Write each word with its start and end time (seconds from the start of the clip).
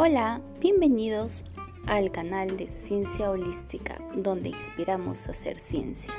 Hola, 0.00 0.40
bienvenidos 0.60 1.42
al 1.88 2.12
canal 2.12 2.56
de 2.56 2.68
Ciencia 2.68 3.32
Holística, 3.32 3.98
donde 4.14 4.50
inspiramos 4.50 5.26
a 5.26 5.32
hacer 5.32 5.58
ciencia. 5.58 6.14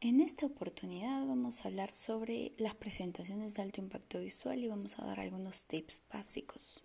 En 0.00 0.18
esta 0.18 0.46
oportunidad 0.46 1.24
vamos 1.24 1.64
a 1.64 1.68
hablar 1.68 1.92
sobre 1.92 2.50
las 2.58 2.74
presentaciones 2.74 3.54
de 3.54 3.62
alto 3.62 3.80
impacto 3.80 4.18
visual 4.18 4.58
y 4.58 4.66
vamos 4.66 4.98
a 4.98 5.06
dar 5.06 5.20
algunos 5.20 5.66
tips 5.66 6.04
básicos. 6.12 6.82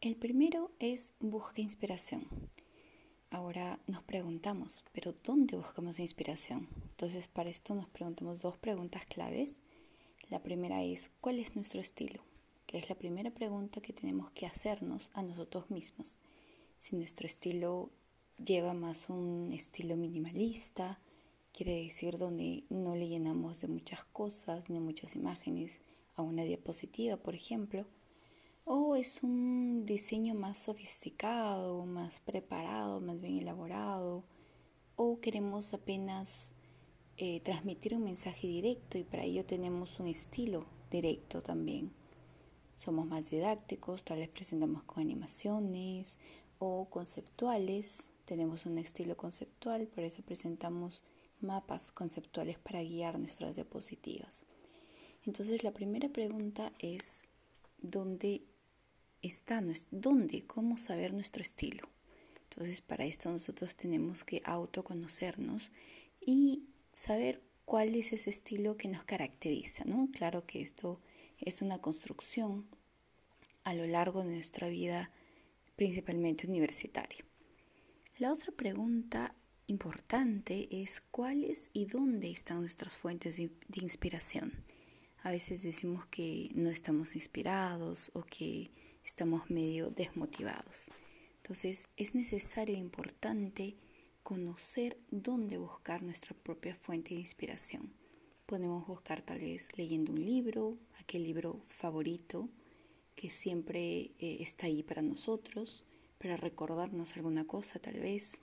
El 0.00 0.16
primero 0.16 0.70
es 0.78 1.16
busca 1.20 1.60
inspiración. 1.60 2.26
Ahora 3.34 3.80
nos 3.88 4.04
preguntamos, 4.04 4.84
¿pero 4.92 5.12
dónde 5.24 5.56
buscamos 5.56 5.98
inspiración? 5.98 6.68
Entonces, 6.90 7.26
para 7.26 7.50
esto 7.50 7.74
nos 7.74 7.88
preguntamos 7.88 8.40
dos 8.40 8.56
preguntas 8.58 9.04
claves. 9.06 9.60
La 10.30 10.40
primera 10.40 10.84
es, 10.84 11.10
¿cuál 11.20 11.40
es 11.40 11.56
nuestro 11.56 11.80
estilo? 11.80 12.22
Que 12.64 12.78
es 12.78 12.88
la 12.88 12.94
primera 12.94 13.32
pregunta 13.32 13.80
que 13.80 13.92
tenemos 13.92 14.30
que 14.30 14.46
hacernos 14.46 15.10
a 15.14 15.24
nosotros 15.24 15.68
mismos. 15.68 16.18
Si 16.76 16.94
nuestro 16.94 17.26
estilo 17.26 17.90
lleva 18.38 18.72
más 18.72 19.10
un 19.10 19.50
estilo 19.52 19.96
minimalista, 19.96 21.00
quiere 21.52 21.82
decir 21.82 22.18
donde 22.18 22.62
no 22.70 22.94
le 22.94 23.08
llenamos 23.08 23.62
de 23.62 23.66
muchas 23.66 24.04
cosas 24.04 24.70
ni 24.70 24.78
muchas 24.78 25.16
imágenes 25.16 25.82
a 26.14 26.22
una 26.22 26.44
diapositiva, 26.44 27.16
por 27.16 27.34
ejemplo, 27.34 27.84
o 28.64 28.96
es 28.96 29.22
un 29.22 29.84
diseño 29.84 30.34
más 30.34 30.58
sofisticado, 30.58 31.84
más 31.84 32.20
preparado, 32.20 33.00
más 33.00 33.20
bien 33.20 33.38
elaborado, 33.38 34.24
o 34.96 35.20
queremos 35.20 35.74
apenas 35.74 36.54
eh, 37.16 37.40
transmitir 37.40 37.94
un 37.94 38.04
mensaje 38.04 38.46
directo 38.46 38.96
y 38.96 39.04
para 39.04 39.24
ello 39.24 39.44
tenemos 39.44 40.00
un 40.00 40.06
estilo 40.06 40.64
directo 40.90 41.42
también. 41.42 41.92
Somos 42.76 43.06
más 43.06 43.30
didácticos, 43.30 44.02
tal 44.02 44.18
vez 44.18 44.30
presentamos 44.30 44.82
con 44.84 45.02
animaciones 45.02 46.18
o 46.58 46.88
conceptuales, 46.88 48.12
tenemos 48.24 48.64
un 48.64 48.78
estilo 48.78 49.16
conceptual, 49.16 49.86
por 49.88 50.04
eso 50.04 50.22
presentamos 50.22 51.02
mapas 51.40 51.92
conceptuales 51.92 52.58
para 52.58 52.82
guiar 52.82 53.18
nuestras 53.18 53.56
diapositivas. 53.56 54.46
Entonces 55.26 55.62
la 55.62 55.72
primera 55.72 56.08
pregunta 56.08 56.72
es, 56.78 57.28
¿dónde 57.78 58.42
está, 59.26 59.62
dónde, 59.90 60.46
cómo 60.46 60.76
saber 60.76 61.12
nuestro 61.12 61.42
estilo. 61.42 61.88
Entonces 62.44 62.80
para 62.80 63.04
esto 63.04 63.30
nosotros 63.30 63.76
tenemos 63.76 64.22
que 64.22 64.40
autoconocernos 64.44 65.72
y 66.20 66.64
saber 66.92 67.42
cuál 67.64 67.94
es 67.96 68.12
ese 68.12 68.30
estilo 68.30 68.76
que 68.76 68.88
nos 68.88 69.04
caracteriza, 69.04 69.84
¿no? 69.84 70.08
Claro 70.12 70.46
que 70.46 70.60
esto 70.60 71.00
es 71.38 71.62
una 71.62 71.80
construcción 71.80 72.66
a 73.64 73.74
lo 73.74 73.86
largo 73.86 74.22
de 74.22 74.34
nuestra 74.34 74.68
vida, 74.68 75.10
principalmente 75.74 76.46
universitaria. 76.46 77.24
La 78.18 78.30
otra 78.30 78.52
pregunta 78.52 79.34
importante 79.66 80.68
es 80.70 81.00
cuáles 81.00 81.70
y 81.72 81.86
dónde 81.86 82.30
están 82.30 82.60
nuestras 82.60 82.96
fuentes 82.96 83.38
de, 83.38 83.50
de 83.68 83.82
inspiración. 83.82 84.52
A 85.22 85.30
veces 85.30 85.62
decimos 85.62 86.06
que 86.06 86.50
no 86.54 86.68
estamos 86.68 87.16
inspirados 87.16 88.12
o 88.14 88.22
que 88.22 88.70
estamos 89.04 89.50
medio 89.50 89.90
desmotivados. 89.90 90.90
Entonces 91.36 91.88
es 91.96 92.14
necesario 92.14 92.74
e 92.74 92.78
importante 92.78 93.76
conocer 94.22 94.98
dónde 95.10 95.58
buscar 95.58 96.02
nuestra 96.02 96.34
propia 96.34 96.74
fuente 96.74 97.12
de 97.14 97.20
inspiración. 97.20 97.92
Podemos 98.46 98.86
buscar 98.86 99.20
tal 99.20 99.40
vez 99.40 99.76
leyendo 99.76 100.12
un 100.12 100.24
libro, 100.24 100.78
aquel 100.98 101.24
libro 101.24 101.62
favorito 101.66 102.48
que 103.14 103.28
siempre 103.28 104.14
eh, 104.18 104.38
está 104.40 104.66
ahí 104.66 104.82
para 104.82 105.02
nosotros, 105.02 105.84
para 106.18 106.38
recordarnos 106.38 107.16
alguna 107.16 107.46
cosa 107.46 107.78
tal 107.78 108.00
vez. 108.00 108.40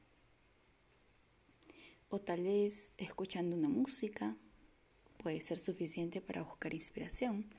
O 2.09 2.19
tal 2.19 2.43
vez 2.43 2.93
escuchando 2.97 3.55
una 3.55 3.69
música 3.69 4.37
puede 5.17 5.41
ser 5.41 5.57
suficiente 5.57 6.21
para 6.21 6.43
buscar 6.43 6.73
inspiración. 6.73 7.49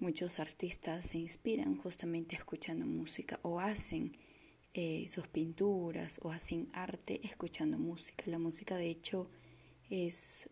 Muchos 0.00 0.38
artistas 0.38 1.08
se 1.08 1.18
inspiran 1.18 1.76
justamente 1.76 2.34
escuchando 2.34 2.86
música 2.86 3.38
o 3.42 3.60
hacen 3.60 4.16
eh, 4.72 5.04
sus 5.10 5.28
pinturas 5.28 6.20
o 6.22 6.30
hacen 6.30 6.70
arte 6.72 7.20
escuchando 7.22 7.78
música. 7.78 8.24
La 8.24 8.38
música 8.38 8.76
de 8.76 8.88
hecho 8.88 9.28
es 9.90 10.48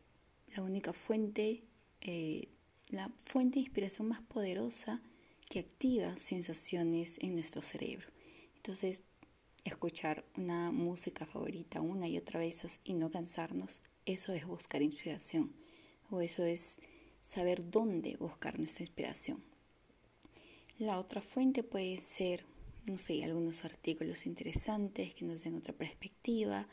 la 0.55 0.63
única 0.63 0.93
fuente, 0.93 1.65
eh, 2.03 2.49
la 2.91 3.11
fuente 3.17 3.55
de 3.55 3.61
inspiración 3.61 4.09
más 4.09 4.21
poderosa 4.21 5.01
que 5.49 5.61
activa 5.61 6.15
sensaciones 6.19 7.19
en 7.23 7.33
nuestro 7.33 7.63
cerebro. 7.63 8.07
Entonces, 8.57 9.03
escuchar 9.65 10.27
una 10.37 10.71
música 10.73 11.25
favorita 11.25 11.81
una 11.81 12.07
y 12.07 12.19
otra 12.19 12.39
vez 12.39 12.83
y 12.85 12.93
no 12.93 13.11
cansarnos, 13.11 13.81
eso 14.05 14.35
es 14.35 14.47
buscar 14.47 14.83
inspiración 14.83 15.55
o 16.11 16.21
eso 16.21 16.45
es 16.45 16.83
saber 17.29 17.71
dónde 17.71 18.17
buscar 18.17 18.59
nuestra 18.59 18.85
inspiración. 18.85 19.45
La 20.79 20.99
otra 20.99 21.21
fuente 21.21 21.63
puede 21.63 21.99
ser, 21.99 22.47
no 22.89 22.97
sé, 22.97 23.23
algunos 23.23 23.67
artículos 23.67 24.25
interesantes 24.25 25.13
que 25.13 25.27
nos 25.27 25.45
den 25.45 25.55
otra 25.55 25.75
perspectiva, 25.75 26.67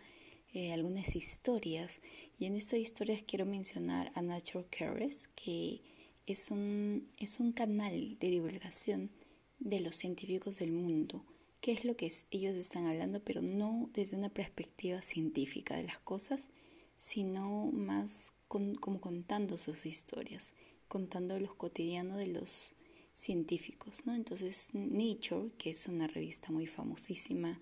eh, 0.53 0.71
algunas 0.71 1.17
historias. 1.17 2.01
Y 2.39 2.45
en 2.45 2.55
estas 2.55 2.79
historias 2.79 3.21
quiero 3.27 3.45
mencionar 3.45 4.13
a 4.15 4.21
Nature 4.21 4.65
Cares, 4.69 5.27
que 5.35 5.81
es 6.25 6.49
un, 6.51 7.09
es 7.17 7.41
un 7.41 7.51
canal 7.51 8.17
de 8.19 8.29
divulgación 8.29 9.11
de 9.59 9.81
los 9.81 9.97
científicos 9.97 10.59
del 10.59 10.71
mundo. 10.71 11.25
¿Qué 11.59 11.73
es 11.73 11.83
lo 11.83 11.97
que 11.97 12.09
ellos 12.31 12.55
están 12.55 12.87
hablando? 12.87 13.21
Pero 13.21 13.41
no 13.41 13.89
desde 13.91 14.15
una 14.15 14.29
perspectiva 14.29 15.01
científica 15.01 15.75
de 15.75 15.83
las 15.83 15.99
cosas, 15.99 16.49
sino 16.97 17.71
más 17.71 18.33
como 18.47 19.01
contando 19.01 19.57
sus 19.57 19.85
historias, 19.85 20.55
contando 20.87 21.39
los 21.39 21.53
cotidianos 21.53 22.17
de 22.17 22.27
los 22.27 22.75
científicos, 23.13 24.05
¿no? 24.05 24.13
Entonces 24.13 24.71
Nature, 24.73 25.51
que 25.57 25.69
es 25.71 25.87
una 25.87 26.07
revista 26.07 26.51
muy 26.51 26.67
famosísima 26.67 27.59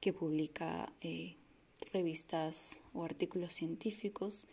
que 0.00 0.12
publica 0.12 0.92
eh, 1.00 1.36
revistas 1.92 2.82
o 2.92 3.04
artículos 3.04 3.54
científicos, 3.54 4.46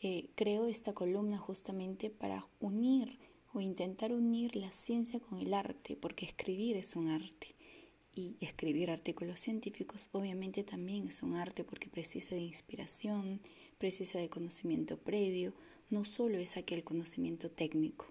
eh, 0.00 0.28
creó 0.34 0.66
esta 0.66 0.92
columna 0.92 1.38
justamente 1.38 2.10
para 2.10 2.46
unir 2.60 3.18
o 3.52 3.60
intentar 3.60 4.12
unir 4.12 4.54
la 4.54 4.70
ciencia 4.70 5.18
con 5.18 5.38
el 5.38 5.54
arte, 5.54 5.96
porque 5.96 6.26
escribir 6.26 6.76
es 6.76 6.94
un 6.94 7.08
arte. 7.08 7.55
Y 8.16 8.38
escribir 8.40 8.90
artículos 8.90 9.40
científicos 9.40 10.08
obviamente 10.12 10.64
también 10.64 11.06
es 11.06 11.22
un 11.22 11.34
arte 11.34 11.64
porque 11.64 11.90
precisa 11.90 12.34
de 12.34 12.40
inspiración, 12.40 13.42
precisa 13.76 14.18
de 14.18 14.30
conocimiento 14.30 14.96
previo, 14.96 15.52
no 15.90 16.06
solo 16.06 16.38
es 16.38 16.56
aquel 16.56 16.82
conocimiento 16.82 17.50
técnico. 17.50 18.06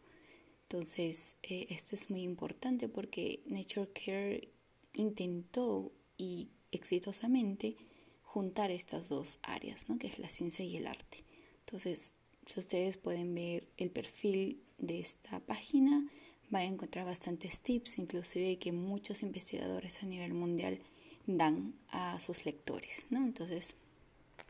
Entonces, 0.62 1.38
eh, 1.42 1.66
esto 1.72 1.96
es 1.96 2.12
muy 2.12 2.22
importante 2.22 2.88
porque 2.88 3.42
Nature 3.48 3.90
Care 3.94 4.50
intentó 4.94 5.92
y 6.18 6.50
exitosamente 6.72 7.76
juntar 8.22 8.70
estas 8.70 9.10
dos 9.10 9.40
áreas, 9.42 9.90
¿no? 9.90 9.98
que 9.98 10.06
es 10.06 10.20
la 10.20 10.30
ciencia 10.30 10.64
y 10.64 10.78
el 10.78 10.86
arte. 10.86 11.24
Entonces, 11.62 12.18
si 12.46 12.60
ustedes 12.60 12.98
pueden 12.98 13.34
ver 13.34 13.68
el 13.78 13.90
perfil 13.90 14.62
de 14.78 15.00
esta 15.00 15.40
página, 15.40 16.08
van 16.50 16.62
a 16.62 16.66
encontrar 16.66 17.06
bastantes 17.06 17.62
tips, 17.62 17.98
inclusive 17.98 18.58
que 18.58 18.72
muchos 18.72 19.24
investigadores 19.24 20.04
a 20.04 20.06
nivel 20.06 20.34
mundial 20.34 20.80
dan 21.28 21.74
a 21.90 22.20
sus 22.20 22.46
lectores. 22.46 23.08
¿no? 23.10 23.24
Entonces, 23.24 23.76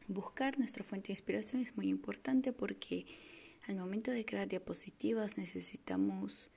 buscar 0.08 0.58
nuestra 0.60 0.84
fuente 0.84 1.08
de 1.08 1.14
inspiración 1.14 1.62
es 1.62 1.76
muy 1.76 1.88
importante 1.88 2.54
porque 2.54 3.06
al 3.68 3.78
momento 3.78 4.12
de 4.12 4.26
crear 4.26 4.48
diapositivas 4.48 5.38
necesitamos 5.38 6.50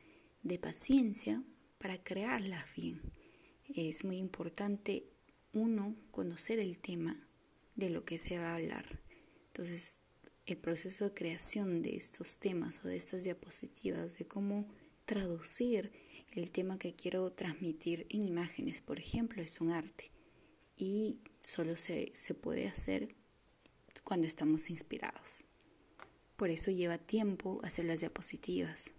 de 0.42 0.58
paciencia 0.58 1.42
para 1.78 2.02
crearlas 2.02 2.74
bien. 2.74 3.00
Es 3.74 4.04
muy 4.04 4.18
importante, 4.18 5.04
uno, 5.52 5.94
conocer 6.10 6.58
el 6.58 6.78
tema 6.78 7.28
de 7.76 7.90
lo 7.90 8.04
que 8.04 8.18
se 8.18 8.38
va 8.38 8.52
a 8.52 8.56
hablar. 8.56 9.00
Entonces, 9.48 10.00
el 10.46 10.56
proceso 10.56 11.04
de 11.04 11.14
creación 11.14 11.82
de 11.82 11.96
estos 11.96 12.38
temas 12.38 12.84
o 12.84 12.88
de 12.88 12.96
estas 12.96 13.24
diapositivas, 13.24 14.18
de 14.18 14.26
cómo 14.26 14.66
traducir 15.08 15.90
el 16.32 16.50
tema 16.50 16.78
que 16.78 16.94
quiero 16.94 17.30
transmitir 17.30 18.06
en 18.10 18.24
imágenes, 18.24 18.82
por 18.82 18.98
ejemplo, 18.98 19.42
es 19.42 19.58
un 19.62 19.72
arte 19.72 20.10
y 20.76 21.18
solo 21.40 21.78
se, 21.78 22.10
se 22.14 22.34
puede 22.34 22.68
hacer 22.68 23.08
cuando 24.04 24.26
estamos 24.26 24.68
inspirados. 24.68 25.46
Por 26.36 26.50
eso 26.50 26.70
lleva 26.70 26.98
tiempo 26.98 27.58
hacer 27.64 27.86
las 27.86 28.00
diapositivas. 28.00 28.94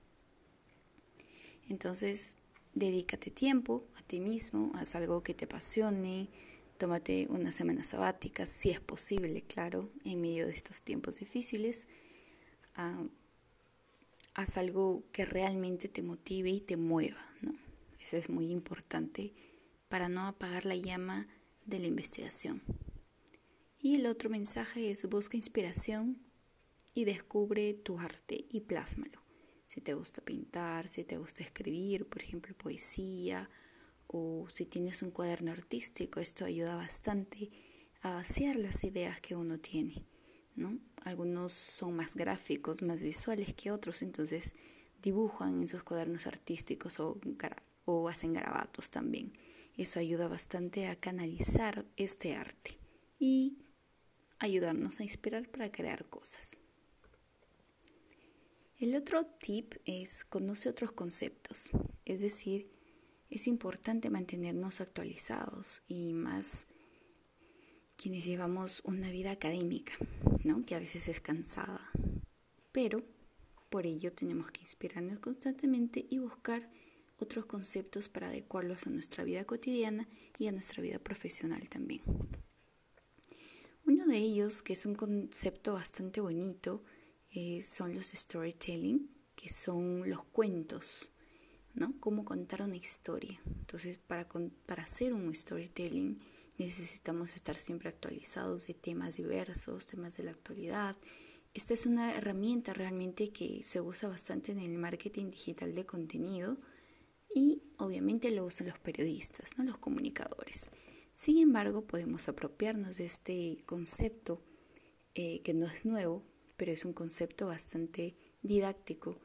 Entonces, 1.69 2.38
dedícate 2.73 3.29
tiempo 3.29 3.85
a 3.95 4.01
ti 4.01 4.19
mismo, 4.19 4.71
haz 4.73 4.95
algo 4.95 5.21
que 5.21 5.35
te 5.35 5.45
apasione, 5.45 6.27
tómate 6.79 7.27
una 7.29 7.51
semana 7.51 7.83
sabática, 7.83 8.47
si 8.47 8.71
es 8.71 8.79
posible, 8.79 9.44
claro, 9.44 9.91
en 10.03 10.21
medio 10.21 10.47
de 10.47 10.53
estos 10.53 10.81
tiempos 10.81 11.17
difíciles. 11.17 11.88
Haz 14.39 14.57
algo 14.57 15.03
que 15.12 15.25
realmente 15.25 15.89
te 15.89 16.01
motive 16.01 16.50
y 16.50 16.62
te 16.62 16.77
mueva, 16.77 17.25
¿no? 17.41 17.53
Eso 18.00 18.15
es 18.15 18.30
muy 18.30 18.51
importante 18.51 19.33
para 19.89 20.07
no 20.07 20.27
apagar 20.27 20.65
la 20.65 20.77
llama 20.77 21.27
de 21.65 21.80
la 21.80 21.88
investigación. 21.88 22.63
Y 23.77 23.95
el 23.95 24.06
otro 24.06 24.30
mensaje 24.30 24.91
es 24.91 25.07
busca 25.09 25.36
inspiración 25.36 26.25
y 26.94 27.03
descubre 27.03 27.74
tu 27.74 28.00
arte 28.00 28.45
y 28.50 28.62
plásmalo. 28.62 29.21
Si 29.65 29.81
te 29.81 29.94
gusta 29.94 30.21
pintar, 30.21 30.88
si 30.88 31.03
te 31.03 31.18
gusta 31.18 31.44
escribir, 31.44 32.07
por 32.07 32.21
ejemplo, 32.21 32.57
poesía, 32.57 33.50
o 34.07 34.47
si 34.50 34.65
tienes 34.65 35.03
un 35.03 35.12
cuaderno 35.12 35.51
artístico, 35.51 36.21
esto 36.21 36.45
ayuda 36.45 36.75
bastante 36.75 37.51
a 38.01 38.13
vaciar 38.13 38.56
las 38.56 38.85
ideas 38.85 39.19
que 39.19 39.35
uno 39.35 39.59
tiene, 39.59 40.06
¿no? 40.55 40.79
Algunos 41.03 41.53
son 41.53 41.95
más 41.95 42.15
gráficos, 42.15 42.81
más 42.81 43.03
visuales 43.03 43.53
que 43.53 43.71
otros, 43.71 44.01
entonces 44.01 44.55
dibujan 45.01 45.61
en 45.61 45.67
sus 45.67 45.83
cuadernos 45.83 46.27
artísticos 46.27 46.99
o, 46.99 47.19
hacen 48.09 48.33
garabatos 48.33 48.91
también. 48.91 49.33
Eso 49.77 49.99
ayuda 49.99 50.27
bastante 50.27 50.87
a 50.87 50.95
canalizar 50.95 51.85
este 51.95 52.35
arte 52.35 52.77
y 53.17 53.57
ayudarnos 54.39 54.99
a 54.99 55.03
inspirar 55.03 55.49
para 55.49 55.71
crear 55.71 56.05
cosas. 56.05 56.57
El 58.77 58.95
otro 58.95 59.25
tip 59.25 59.75
es 59.85 60.23
conoce 60.23 60.69
otros 60.69 60.91
conceptos, 60.91 61.71
es 62.05 62.21
decir, 62.21 62.69
es 63.29 63.47
importante 63.47 64.09
mantenernos 64.09 64.81
actualizados 64.81 65.83
y 65.87 66.13
más 66.13 66.69
quienes 68.01 68.23
llevamos 68.23 68.81
una 68.85 69.11
vida 69.11 69.31
académica, 69.31 69.91
¿no? 70.45 70.65
que 70.65 70.73
a 70.73 70.79
veces 70.79 71.09
es 71.09 71.19
cansada. 71.19 71.91
Pero 72.71 73.03
por 73.69 73.85
ello 73.85 74.13
tenemos 74.13 74.51
que 74.51 74.61
inspirarnos 74.61 75.19
constantemente 75.19 76.07
y 76.09 76.19
buscar 76.19 76.71
otros 77.17 77.45
conceptos 77.45 78.07
para 78.07 78.29
adecuarlos 78.29 78.87
a 78.87 78.89
nuestra 78.89 79.25
vida 79.25 79.43
cotidiana 79.43 80.07
y 80.37 80.47
a 80.47 80.53
nuestra 80.53 80.81
vida 80.81 80.97
profesional 80.99 81.67
también. 81.67 82.01
Uno 83.85 84.07
de 84.07 84.17
ellos, 84.17 84.61
que 84.61 84.73
es 84.73 84.85
un 84.85 84.95
concepto 84.95 85.73
bastante 85.73 86.21
bonito, 86.21 86.85
eh, 87.31 87.61
son 87.61 87.93
los 87.95 88.07
storytelling, 88.07 89.13
que 89.35 89.49
son 89.49 90.09
los 90.09 90.23
cuentos, 90.23 91.11
¿no? 91.73 91.99
Cómo 91.99 92.23
contar 92.23 92.61
una 92.61 92.77
historia. 92.77 93.41
Entonces, 93.45 93.97
para, 93.97 94.25
para 94.65 94.83
hacer 94.83 95.11
un 95.13 95.35
storytelling, 95.35 96.21
necesitamos 96.59 97.35
estar 97.35 97.56
siempre 97.56 97.89
actualizados 97.89 98.67
de 98.67 98.73
temas 98.73 99.17
diversos, 99.17 99.88
temas 99.88 100.17
de 100.17 100.23
la 100.23 100.31
actualidad. 100.31 100.95
Esta 101.53 101.73
es 101.73 101.85
una 101.85 102.15
herramienta 102.15 102.73
realmente 102.73 103.31
que 103.31 103.63
se 103.63 103.81
usa 103.81 104.09
bastante 104.09 104.51
en 104.51 104.59
el 104.59 104.77
marketing 104.77 105.29
digital 105.29 105.73
de 105.73 105.85
contenido 105.85 106.57
y 107.33 107.63
obviamente 107.77 108.29
lo 108.29 108.45
usan 108.45 108.67
los 108.67 108.77
periodistas, 108.79 109.57
¿no? 109.57 109.63
los 109.63 109.77
comunicadores. 109.77 110.69
Sin 111.13 111.38
embargo, 111.38 111.88
podemos 111.88 112.27
apropiarnos 112.27 112.97
de 112.97 113.06
este 113.06 113.63
concepto 113.65 114.44
eh, 115.15 115.41
que 115.41 115.53
no 115.53 115.65
es 115.65 115.85
nuevo, 115.85 116.23
pero 116.57 116.71
es 116.71 116.85
un 116.85 116.94
concepto 116.94 117.47
bastante 117.47 118.17
didáctico 118.41 119.19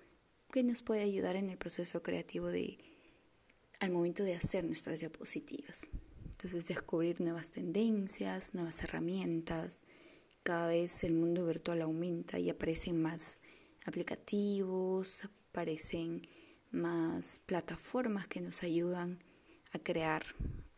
que 0.52 0.62
nos 0.62 0.82
puede 0.82 1.02
ayudar 1.02 1.34
en 1.34 1.50
el 1.50 1.58
proceso 1.58 2.02
creativo 2.02 2.46
de, 2.46 2.78
al 3.80 3.90
momento 3.90 4.22
de 4.22 4.34
hacer 4.34 4.64
nuestras 4.64 5.00
diapositivas. 5.00 5.88
Entonces 6.34 6.66
descubrir 6.66 7.20
nuevas 7.20 7.52
tendencias, 7.52 8.54
nuevas 8.54 8.82
herramientas. 8.82 9.84
Cada 10.42 10.66
vez 10.66 11.04
el 11.04 11.14
mundo 11.14 11.46
virtual 11.46 11.80
aumenta 11.80 12.40
y 12.40 12.50
aparecen 12.50 13.00
más 13.00 13.40
aplicativos, 13.86 15.24
aparecen 15.24 16.26
más 16.72 17.38
plataformas 17.46 18.26
que 18.26 18.40
nos 18.40 18.64
ayudan 18.64 19.22
a 19.70 19.78
crear, 19.78 20.24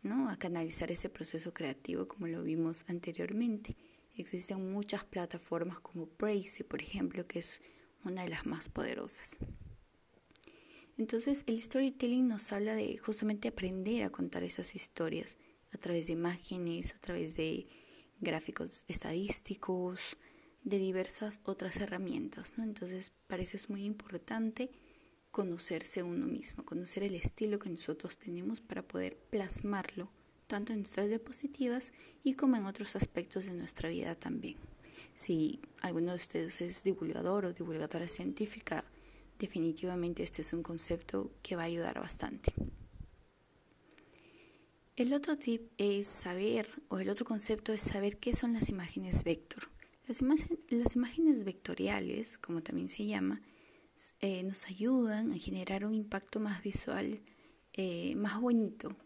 ¿no? 0.03 0.29
a 0.29 0.37
canalizar 0.37 0.91
ese 0.91 1.09
proceso 1.09 1.53
creativo 1.55 2.07
como 2.07 2.27
lo 2.27 2.43
vimos 2.43 2.85
anteriormente. 2.87 3.75
Existen 4.15 4.71
muchas 4.71 5.05
plataformas 5.05 5.79
como 5.79 6.05
Praise, 6.05 6.63
por 6.63 6.83
ejemplo, 6.83 7.25
que 7.25 7.39
es 7.39 7.63
una 8.05 8.21
de 8.21 8.29
las 8.29 8.45
más 8.45 8.69
poderosas. 8.69 9.39
Entonces 10.97 11.43
el 11.47 11.61
storytelling 11.61 12.27
nos 12.27 12.51
habla 12.53 12.75
de 12.75 12.97
justamente 12.99 13.47
aprender 13.47 14.03
a 14.03 14.11
contar 14.11 14.43
esas 14.43 14.75
historias 14.75 15.37
a 15.73 15.77
través 15.77 16.07
de 16.07 16.13
imágenes, 16.13 16.93
a 16.95 16.99
través 16.99 17.35
de 17.35 17.67
gráficos 18.19 18.85
estadísticos, 18.87 20.17
de 20.63 20.79
diversas 20.79 21.39
otras 21.45 21.77
herramientas. 21.77 22.57
¿no? 22.57 22.63
Entonces, 22.63 23.11
parece 23.27 23.57
muy 23.69 23.85
importante 23.85 24.69
conocerse 25.31 26.03
uno 26.03 26.27
mismo, 26.27 26.65
conocer 26.65 27.03
el 27.03 27.15
estilo 27.15 27.59
que 27.59 27.69
nosotros 27.69 28.17
tenemos 28.17 28.59
para 28.59 28.81
poder 28.81 29.17
plasmarlo 29.29 30.11
tanto 30.47 30.73
en 30.73 30.79
nuestras 30.79 31.09
diapositivas 31.09 31.93
y 32.23 32.33
como 32.33 32.55
en 32.55 32.65
otros 32.65 32.95
aspectos 32.95 33.45
de 33.47 33.53
nuestra 33.53 33.89
vida 33.89 34.15
también. 34.15 34.57
Si 35.13 35.59
alguno 35.81 36.11
de 36.11 36.17
ustedes 36.17 36.61
es 36.61 36.83
divulgador 36.83 37.45
o 37.45 37.53
divulgadora 37.53 38.07
científica, 38.07 38.83
definitivamente 39.37 40.23
este 40.23 40.41
es 40.41 40.53
un 40.53 40.63
concepto 40.63 41.31
que 41.43 41.55
va 41.55 41.63
a 41.63 41.65
ayudar 41.65 41.99
bastante. 41.99 42.53
El 44.97 45.13
otro 45.13 45.35
tip 45.35 45.61
es 45.77 46.07
saber, 46.07 46.67
o 46.87 46.97
el 46.97 47.11
otro 47.11 47.23
concepto 47.23 47.71
es 47.71 47.81
saber 47.83 48.17
qué 48.17 48.33
son 48.33 48.53
las 48.53 48.69
imágenes 48.69 49.23
vector. 49.25 49.69
Las, 50.07 50.23
imágenes 50.95 51.43
vectoriales, 51.43 52.39
como 52.39 52.63
también 52.63 52.89
se 52.89 53.05
llama, 53.05 53.39
eh, 54.21 54.41
nos 54.41 54.65
ayudan 54.65 55.31
a 55.31 55.37
generar 55.37 55.85
un 55.85 55.93
impacto 55.93 56.39
más 56.39 56.63
visual, 56.63 57.21
eh, 57.73 58.15
más 58.15 58.41
bonito. 58.41 58.97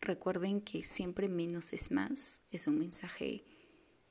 Recuerden 0.00 0.60
que 0.60 0.84
siempre 0.84 1.28
menos 1.28 1.72
es 1.72 1.90
más, 1.90 2.42
es 2.52 2.68
un 2.68 2.78
mensaje 2.78 3.42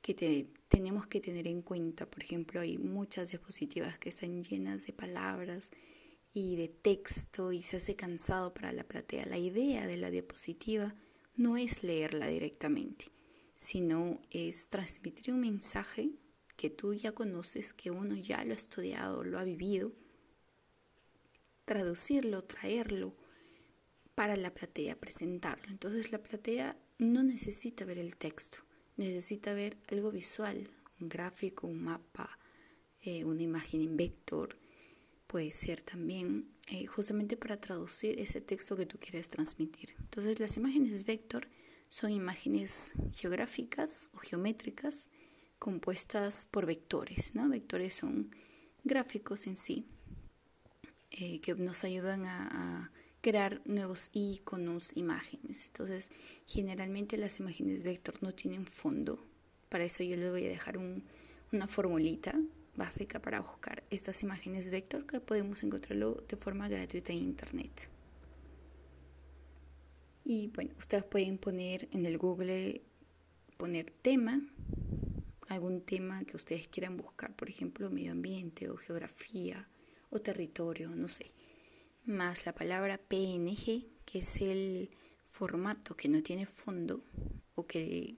que 0.02 0.50
tenemos 0.68 1.06
que 1.06 1.20
tener 1.20 1.46
en 1.46 1.62
cuenta. 1.62 2.10
Por 2.10 2.22
ejemplo, 2.22 2.60
hay 2.60 2.76
muchas 2.76 3.30
diapositivas 3.30 3.98
que 3.98 4.10
están 4.10 4.44
llenas 4.44 4.84
de 4.86 4.92
palabras 4.92 5.70
y 6.38 6.54
de 6.56 6.68
texto 6.68 7.50
y 7.50 7.62
se 7.62 7.78
hace 7.78 7.96
cansado 7.96 8.52
para 8.52 8.70
la 8.70 8.84
platea. 8.84 9.24
La 9.24 9.38
idea 9.38 9.86
de 9.86 9.96
la 9.96 10.10
diapositiva 10.10 10.94
no 11.34 11.56
es 11.56 11.82
leerla 11.82 12.26
directamente, 12.26 13.06
sino 13.54 14.20
es 14.30 14.68
transmitir 14.68 15.32
un 15.32 15.40
mensaje 15.40 16.10
que 16.54 16.68
tú 16.68 16.92
ya 16.92 17.12
conoces, 17.12 17.72
que 17.72 17.90
uno 17.90 18.16
ya 18.16 18.44
lo 18.44 18.52
ha 18.52 18.56
estudiado, 18.56 19.24
lo 19.24 19.38
ha 19.38 19.44
vivido, 19.44 19.94
traducirlo, 21.64 22.44
traerlo 22.44 23.16
para 24.14 24.36
la 24.36 24.52
platea, 24.52 25.00
presentarlo. 25.00 25.68
Entonces 25.68 26.12
la 26.12 26.22
platea 26.22 26.76
no 26.98 27.22
necesita 27.22 27.86
ver 27.86 27.96
el 27.96 28.18
texto, 28.18 28.58
necesita 28.98 29.54
ver 29.54 29.78
algo 29.88 30.10
visual, 30.10 30.68
un 31.00 31.08
gráfico, 31.08 31.66
un 31.66 31.82
mapa, 31.82 32.38
eh, 33.00 33.24
una 33.24 33.40
imagen 33.40 33.80
en 33.80 33.96
vector, 33.96 34.58
puede 35.26 35.50
ser 35.50 35.82
también 35.82 36.48
eh, 36.68 36.86
justamente 36.86 37.36
para 37.36 37.60
traducir 37.60 38.18
ese 38.18 38.40
texto 38.40 38.76
que 38.76 38.86
tú 38.86 38.98
quieres 38.98 39.28
transmitir. 39.28 39.94
Entonces 39.98 40.40
las 40.40 40.56
imágenes 40.56 41.04
vector 41.04 41.48
son 41.88 42.10
imágenes 42.10 42.94
geográficas 43.12 44.08
o 44.14 44.18
geométricas 44.18 45.10
compuestas 45.58 46.44
por 46.44 46.66
vectores. 46.66 47.34
¿no? 47.34 47.48
Vectores 47.48 47.94
son 47.94 48.30
gráficos 48.84 49.46
en 49.46 49.56
sí 49.56 49.86
eh, 51.10 51.40
que 51.40 51.54
nos 51.54 51.84
ayudan 51.84 52.24
a, 52.26 52.92
crear 53.22 53.60
nuevos 53.64 54.10
iconos, 54.12 54.96
imágenes. 54.96 55.66
Entonces 55.66 56.12
generalmente 56.46 57.16
las 57.18 57.40
imágenes 57.40 57.82
vector 57.82 58.14
no 58.22 58.32
tienen 58.32 58.66
fondo. 58.66 59.20
Para 59.68 59.84
eso 59.84 60.04
yo 60.04 60.14
les 60.14 60.30
voy 60.30 60.46
a 60.46 60.48
dejar 60.48 60.78
una 60.78 61.66
formulita 61.66 62.38
básica 62.76 63.20
para 63.20 63.40
buscar 63.40 63.82
estas 63.90 64.22
imágenes 64.22 64.70
vector 64.70 65.06
que 65.06 65.20
podemos 65.20 65.62
encontrarlo 65.62 66.14
de 66.28 66.36
forma 66.36 66.68
gratuita 66.68 67.12
en 67.12 67.18
internet. 67.18 67.90
Y 70.24 70.48
bueno, 70.48 70.74
ustedes 70.78 71.04
pueden 71.04 71.38
poner 71.38 71.88
en 71.92 72.04
el 72.04 72.18
Google, 72.18 72.82
poner 73.56 73.90
tema, 73.90 74.40
algún 75.48 75.82
tema 75.82 76.24
que 76.24 76.36
ustedes 76.36 76.66
quieran 76.68 76.96
buscar, 76.96 77.34
por 77.34 77.48
ejemplo, 77.48 77.90
medio 77.90 78.12
ambiente 78.12 78.68
o 78.68 78.76
geografía 78.76 79.68
o 80.10 80.20
territorio, 80.20 80.94
no 80.96 81.08
sé. 81.08 81.30
Más 82.04 82.46
la 82.46 82.54
palabra 82.54 82.98
PNG, 82.98 83.86
que 84.04 84.18
es 84.18 84.40
el 84.40 84.90
formato 85.22 85.96
que 85.96 86.08
no 86.08 86.22
tiene 86.22 86.46
fondo 86.46 87.04
o 87.54 87.66
que 87.66 88.16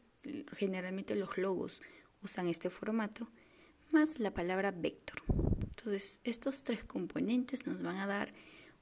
generalmente 0.56 1.14
los 1.14 1.38
logos 1.38 1.80
usan 2.22 2.48
este 2.48 2.70
formato 2.70 3.30
más 3.92 4.18
la 4.18 4.32
palabra 4.32 4.70
vector. 4.70 5.22
Entonces, 5.60 6.20
estos 6.24 6.62
tres 6.62 6.84
componentes 6.84 7.66
nos 7.66 7.82
van 7.82 7.96
a 7.96 8.06
dar 8.06 8.32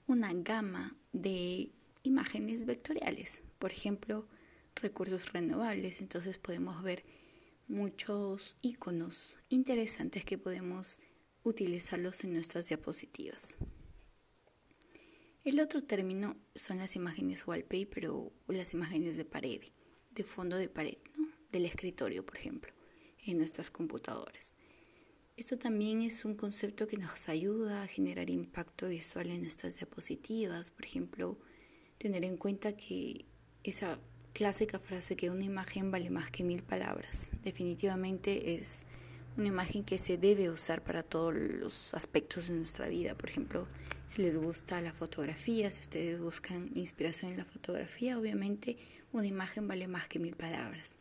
una 0.07 0.33
gama 0.33 0.97
de 1.13 1.73
imágenes 2.03 2.67
vectoriales. 2.67 3.43
Por 3.59 3.73
ejemplo, 3.73 4.27
recursos 4.77 5.33
renovables. 5.33 6.01
Entonces 6.01 6.39
podemos 6.39 6.83
ver 6.83 7.03
muchos 7.69 8.57
iconos 8.63 9.39
interesantes 9.49 10.25
que 10.25 10.39
podemos 10.39 11.01
utilizarlos 11.43 12.25
en 12.25 12.33
nuestras 12.33 12.69
diapositivas. 12.69 13.57
El 15.45 15.61
otro 15.61 15.81
término 15.81 16.37
son 16.55 16.79
las 16.79 16.97
imágenes 16.97 17.47
wallpaper 17.47 18.09
o 18.09 18.33
las 18.49 18.75
imágenes 18.75 19.17
de 19.17 19.25
pared, 19.25 19.63
de 20.11 20.25
fondo 20.25 20.57
de 20.57 20.69
pared, 20.69 20.99
del 21.51 21.67
escritorio, 21.67 22.27
por 22.27 22.37
ejemplo, 22.37 22.73
en 23.27 23.39
nuestras 23.39 23.71
computadoras. 23.71 24.57
Esto 25.37 25.59
también 25.59 26.00
es 26.00 26.25
un 26.25 26.35
concepto 26.35 26.88
que 26.88 26.97
nos 26.97 27.28
ayuda 27.28 27.83
a 27.83 27.87
generar 27.87 28.31
impacto 28.31 28.88
visual 28.88 29.28
en 29.28 29.43
nuestras 29.43 29.76
diapositivas, 29.76 30.71
por 30.71 30.87
ejemplo, 30.87 31.37
tener 31.99 32.25
en 32.25 32.38
cuenta 32.38 32.75
que 32.75 33.26
esa 33.62 33.99
clásica 34.33 34.78
frase 34.78 35.14
que 35.14 35.28
una 35.28 35.45
imagen 35.45 35.90
vale 35.90 36.09
más 36.09 36.31
que 36.31 36.43
mil 36.43 36.62
palabras, 36.62 37.33
definitivamente 37.43 38.55
es 38.55 38.87
una 39.37 39.49
imagen 39.49 39.85
que 39.85 39.99
se 39.99 40.16
debe 40.16 40.49
usar 40.49 40.83
para 40.83 41.02
todos 41.02 41.35
los 41.35 41.93
aspectos 41.93 42.49
de 42.49 42.55
nuestra 42.55 42.88
vida. 42.88 43.14
Por 43.14 43.28
ejemplo, 43.28 43.69
si 44.07 44.23
les 44.23 44.38
gusta 44.38 44.81
la 44.81 44.95
fotografía, 44.95 45.71
si 45.71 45.83
ustedes 45.83 46.19
buscan 46.19 46.71
inspiración 46.75 47.33
en 47.33 47.38
la 47.38 47.45
fotografía, 47.45 48.19
obviamente 48.19 48.78
una 49.12 49.26
imagen 49.26 49.69
vale 49.69 49.87
más 49.87 50.09
que 50.09 50.19
mil 50.19 50.35
palabras. 50.35 50.97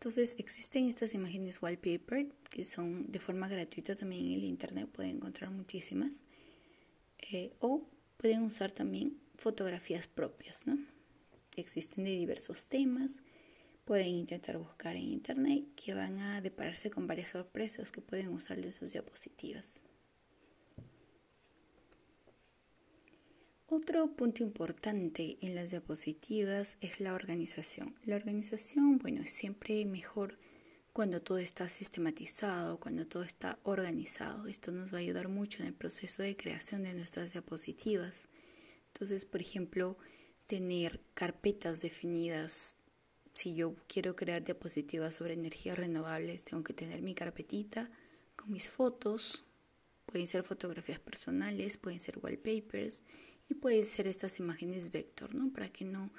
Entonces 0.00 0.36
existen 0.38 0.86
estas 0.86 1.12
imágenes 1.12 1.60
wallpaper 1.60 2.32
que 2.48 2.64
son 2.64 3.12
de 3.12 3.18
forma 3.18 3.48
gratuita 3.48 3.94
también 3.94 4.28
en 4.28 4.32
el 4.32 4.44
internet, 4.44 4.88
pueden 4.88 5.16
encontrar 5.16 5.50
muchísimas. 5.50 6.22
Eh, 7.18 7.52
o 7.60 7.86
pueden 8.16 8.42
usar 8.42 8.72
también 8.72 9.20
fotografías 9.36 10.06
propias, 10.06 10.66
¿no? 10.66 10.78
Existen 11.54 12.04
de 12.04 12.12
diversos 12.12 12.66
temas 12.66 13.22
pueden 13.84 14.06
intentar 14.06 14.56
buscar 14.56 14.96
en 14.96 15.02
internet 15.02 15.64
que 15.76 15.92
van 15.92 16.18
a 16.18 16.40
depararse 16.40 16.90
con 16.90 17.06
varias 17.06 17.30
sorpresas 17.30 17.92
que 17.92 18.00
pueden 18.00 18.28
usar 18.28 18.58
en 18.58 18.72
sus 18.72 18.92
diapositivas. 18.92 19.82
Otro 23.72 24.08
punto 24.16 24.42
importante 24.42 25.38
en 25.40 25.54
las 25.54 25.70
diapositivas 25.70 26.76
es 26.80 26.98
la 26.98 27.14
organización. 27.14 27.94
La 28.02 28.16
organización, 28.16 28.98
bueno, 28.98 29.22
es 29.22 29.30
siempre 29.30 29.84
mejor 29.84 30.40
cuando 30.92 31.22
todo 31.22 31.38
está 31.38 31.68
sistematizado, 31.68 32.80
cuando 32.80 33.06
todo 33.06 33.22
está 33.22 33.60
organizado. 33.62 34.48
Esto 34.48 34.72
nos 34.72 34.92
va 34.92 34.96
a 34.96 35.02
ayudar 35.02 35.28
mucho 35.28 35.62
en 35.62 35.68
el 35.68 35.74
proceso 35.74 36.24
de 36.24 36.34
creación 36.34 36.82
de 36.82 36.94
nuestras 36.94 37.32
diapositivas. 37.32 38.28
Entonces, 38.88 39.24
por 39.24 39.40
ejemplo, 39.40 39.96
tener 40.46 41.00
carpetas 41.14 41.80
definidas 41.80 42.78
si 43.34 43.54
yo 43.54 43.76
quiero 43.86 44.16
crear 44.16 44.42
diapositivas 44.42 45.14
sobre 45.14 45.34
energías 45.34 45.78
renovables, 45.78 46.42
tengo 46.42 46.64
que 46.64 46.74
tener 46.74 47.02
mi 47.02 47.14
carpetita 47.14 47.88
con 48.34 48.50
mis 48.50 48.68
fotos. 48.68 49.44
Pueden 50.06 50.26
ser 50.26 50.42
fotografías 50.42 50.98
personales, 50.98 51.76
pueden 51.76 52.00
ser 52.00 52.18
wallpapers 52.18 53.04
y 53.50 53.54
pueden 53.54 53.84
ser 53.84 54.06
estas 54.06 54.38
imágenes 54.38 54.92
vector, 54.92 55.34
¿no? 55.34 55.52
Para 55.52 55.68
que 55.68 55.84
no 55.84 56.10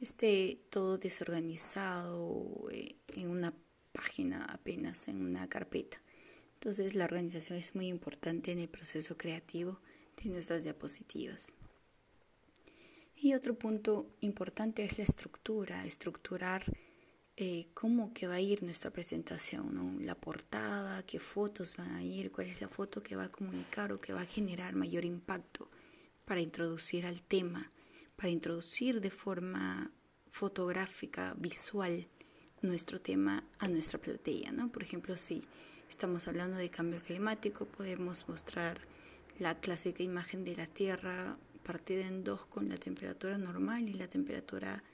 esté 0.00 0.58
todo 0.70 0.96
desorganizado 0.96 2.68
eh, 2.70 2.96
en 3.14 3.28
una 3.28 3.52
página 3.92 4.44
apenas, 4.46 5.08
en 5.08 5.20
una 5.20 5.48
carpeta. 5.48 6.00
Entonces 6.54 6.94
la 6.94 7.04
organización 7.04 7.58
es 7.58 7.74
muy 7.74 7.88
importante 7.88 8.52
en 8.52 8.58
el 8.58 8.68
proceso 8.68 9.16
creativo 9.16 9.80
de 10.22 10.30
nuestras 10.30 10.64
diapositivas. 10.64 11.54
Y 13.16 13.34
otro 13.34 13.58
punto 13.58 14.14
importante 14.20 14.84
es 14.84 14.96
la 14.96 15.04
estructura, 15.04 15.84
estructurar 15.84 16.64
eh, 17.36 17.66
cómo 17.74 18.14
que 18.14 18.28
va 18.28 18.34
a 18.34 18.40
ir 18.40 18.62
nuestra 18.62 18.90
presentación, 18.92 20.06
la 20.06 20.14
portada, 20.14 21.04
qué 21.04 21.20
fotos 21.20 21.76
van 21.76 21.92
a 21.92 22.02
ir, 22.02 22.32
cuál 22.32 22.46
es 22.46 22.60
la 22.60 22.68
foto 22.68 23.02
que 23.02 23.16
va 23.16 23.24
a 23.24 23.30
comunicar 23.30 23.92
o 23.92 24.00
que 24.00 24.12
va 24.12 24.22
a 24.22 24.26
generar 24.26 24.74
mayor 24.74 25.04
impacto 25.04 25.68
para 26.28 26.42
introducir 26.42 27.06
al 27.06 27.22
tema, 27.22 27.72
para 28.14 28.28
introducir 28.28 29.00
de 29.00 29.10
forma 29.10 29.90
fotográfica, 30.28 31.34
visual, 31.38 32.06
nuestro 32.60 33.00
tema 33.00 33.42
a 33.58 33.66
nuestra 33.68 33.98
platea. 33.98 34.52
¿no? 34.52 34.70
Por 34.70 34.82
ejemplo, 34.82 35.16
si 35.16 35.42
estamos 35.88 36.28
hablando 36.28 36.58
de 36.58 36.68
cambio 36.68 37.00
climático, 37.00 37.64
podemos 37.64 38.28
mostrar 38.28 38.78
la 39.38 39.58
clásica 39.58 40.02
imagen 40.02 40.44
de 40.44 40.54
la 40.54 40.66
Tierra 40.66 41.38
partida 41.62 42.06
en 42.06 42.24
dos 42.24 42.44
con 42.44 42.68
la 42.68 42.76
temperatura 42.76 43.38
normal 43.38 43.88
y 43.88 43.94
la 43.94 44.08
temperatura 44.08 44.84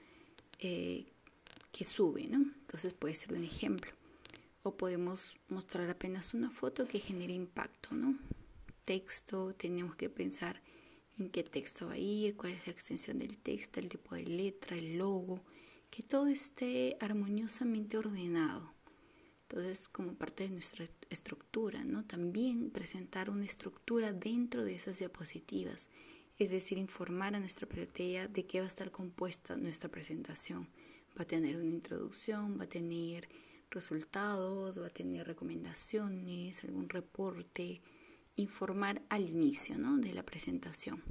eh, 0.60 1.04
que 1.72 1.84
sube, 1.84 2.28
¿no? 2.28 2.38
Entonces 2.38 2.94
puede 2.94 3.16
ser 3.16 3.32
un 3.32 3.42
ejemplo. 3.42 3.90
O 4.62 4.76
podemos 4.76 5.34
mostrar 5.48 5.90
apenas 5.90 6.32
una 6.32 6.50
foto 6.50 6.86
que 6.86 7.00
genere 7.00 7.32
impacto, 7.32 7.96
¿no? 7.96 8.16
Texto, 8.84 9.52
tenemos 9.54 9.96
que 9.96 10.08
pensar 10.08 10.62
en 11.18 11.30
qué 11.30 11.42
texto 11.42 11.86
va 11.86 11.94
a 11.94 11.98
ir, 11.98 12.36
cuál 12.36 12.52
es 12.52 12.66
la 12.66 12.72
extensión 12.72 13.18
del 13.18 13.38
texto, 13.38 13.80
el 13.80 13.88
tipo 13.88 14.14
de 14.14 14.24
letra, 14.24 14.76
el 14.76 14.98
logo, 14.98 15.44
que 15.90 16.02
todo 16.02 16.26
esté 16.26 16.96
armoniosamente 17.00 17.96
ordenado. 17.98 18.74
Entonces, 19.42 19.88
como 19.88 20.14
parte 20.14 20.44
de 20.44 20.50
nuestra 20.50 20.86
estructura, 21.10 21.84
¿no? 21.84 22.04
También 22.04 22.70
presentar 22.70 23.30
una 23.30 23.44
estructura 23.44 24.12
dentro 24.12 24.64
de 24.64 24.74
esas 24.74 24.98
diapositivas 24.98 25.90
es 26.38 26.50
decir, 26.50 26.78
informar 26.78 27.34
a 27.34 27.40
nuestra 27.40 27.68
platea 27.68 28.26
de 28.26 28.46
qué 28.46 28.58
va 28.58 28.64
a 28.64 28.68
estar 28.68 28.90
compuesta 28.90 29.56
nuestra 29.56 29.90
presentación. 29.90 30.68
Va 31.16 31.22
a 31.22 31.26
tener 31.26 31.56
una 31.56 31.70
introducción, 31.70 32.58
va 32.58 32.64
a 32.64 32.68
tener 32.68 33.28
resultados, 33.70 34.80
va 34.80 34.86
a 34.86 34.90
tener 34.90 35.26
recomendaciones, 35.26 36.64
algún 36.64 36.88
reporte, 36.88 37.82
informar 38.36 39.02
al 39.08 39.28
inicio 39.28 39.76
de 39.98 40.12
la 40.12 40.24
presentación. 40.24 41.02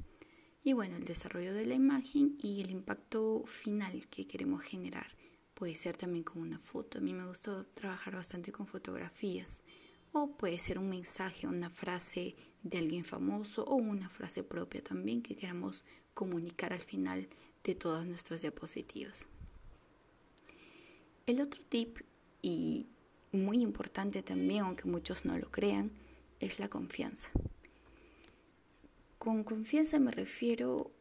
Y 0.63 0.73
bueno, 0.73 0.95
el 0.95 1.05
desarrollo 1.05 1.53
de 1.53 1.65
la 1.65 1.73
imagen 1.73 2.37
y 2.41 2.61
el 2.61 2.71
impacto 2.71 3.43
final 3.45 4.07
que 4.07 4.27
queremos 4.27 4.61
generar. 4.63 5.07
Puede 5.53 5.75
ser 5.75 5.97
también 5.97 6.23
con 6.23 6.41
una 6.41 6.57
foto. 6.57 6.97
A 6.97 7.01
mí 7.01 7.13
me 7.13 7.27
gusta 7.27 7.65
trabajar 7.73 8.15
bastante 8.15 8.51
con 8.51 8.65
fotografías. 8.65 9.63
O 10.11 10.35
puede 10.37 10.59
ser 10.59 10.79
un 10.79 10.89
mensaje, 10.89 11.47
una 11.47 11.69
frase 11.69 12.35
de 12.63 12.77
alguien 12.77 13.03
famoso 13.03 13.65
o 13.65 13.75
una 13.75 14.09
frase 14.09 14.43
propia 14.43 14.83
también 14.83 15.21
que 15.21 15.35
queramos 15.35 15.83
comunicar 16.13 16.71
al 16.71 16.79
final 16.79 17.27
de 17.63 17.75
todas 17.75 18.05
nuestras 18.05 18.41
diapositivas. 18.41 19.27
El 21.25 21.41
otro 21.41 21.61
tip 21.67 21.99
y 22.41 22.87
muy 23.31 23.61
importante 23.61 24.21
también, 24.23 24.65
aunque 24.65 24.85
muchos 24.85 25.25
no 25.25 25.37
lo 25.37 25.49
crean, 25.49 25.91
es 26.45 26.59
la 26.59 26.69
confianza. 26.69 27.31
Con 29.17 29.43
confianza 29.43 29.99
me 29.99 30.11
refiero 30.11 30.91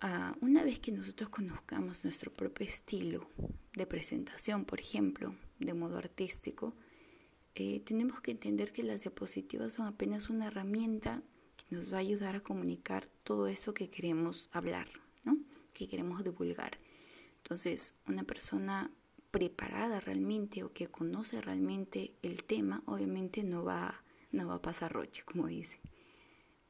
a 0.00 0.36
una 0.40 0.62
vez 0.62 0.78
que 0.78 0.92
nosotros 0.92 1.30
conozcamos 1.30 2.04
nuestro 2.04 2.32
propio 2.32 2.66
estilo 2.66 3.28
de 3.74 3.86
presentación, 3.86 4.64
por 4.64 4.80
ejemplo, 4.80 5.34
de 5.58 5.74
modo 5.74 5.98
artístico, 5.98 6.74
eh, 7.54 7.80
tenemos 7.80 8.20
que 8.20 8.32
entender 8.32 8.72
que 8.72 8.82
las 8.82 9.02
diapositivas 9.02 9.74
son 9.74 9.86
apenas 9.86 10.28
una 10.28 10.48
herramienta 10.48 11.22
que 11.56 11.74
nos 11.74 11.92
va 11.92 11.96
a 11.96 12.00
ayudar 12.00 12.36
a 12.36 12.42
comunicar 12.42 13.08
todo 13.24 13.48
eso 13.48 13.72
que 13.72 13.88
queremos 13.88 14.50
hablar, 14.52 14.88
¿no? 15.24 15.38
que 15.72 15.88
queremos 15.88 16.22
divulgar. 16.22 16.78
Entonces, 17.38 17.98
una 18.06 18.24
persona 18.24 18.90
preparada 19.30 20.00
realmente 20.00 20.64
o 20.64 20.72
que 20.72 20.88
conoce 20.88 21.40
realmente 21.40 22.14
el 22.22 22.44
tema, 22.44 22.82
obviamente 22.86 23.44
no 23.44 23.64
va, 23.64 24.02
no 24.30 24.48
va 24.48 24.54
a 24.56 24.62
pasar 24.62 24.92
roche, 24.92 25.22
como 25.24 25.46
dice, 25.46 25.80